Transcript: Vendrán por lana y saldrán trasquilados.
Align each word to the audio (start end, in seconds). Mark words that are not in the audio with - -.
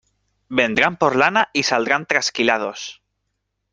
Vendrán 0.49 0.97
por 0.97 1.15
lana 1.15 1.51
y 1.53 1.61
saldrán 1.61 2.07
trasquilados. 2.07 3.03